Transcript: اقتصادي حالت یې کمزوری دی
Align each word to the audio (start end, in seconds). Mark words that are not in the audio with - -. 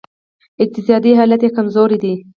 اقتصادي 0.63 1.11
حالت 1.17 1.41
یې 1.43 1.49
کمزوری 1.57 1.97
دی 2.03 2.13